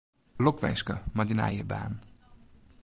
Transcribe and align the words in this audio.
Lokwinske 0.45 0.95
mei 1.15 1.27
dyn 1.27 1.41
nije 1.43 1.63
baan. 1.71 1.93